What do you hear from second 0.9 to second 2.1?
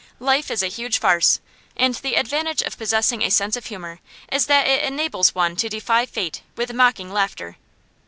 farce, and